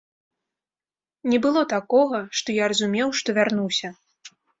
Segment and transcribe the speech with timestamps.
[1.33, 3.93] Не было такога, што я разумеў, што вярнуся.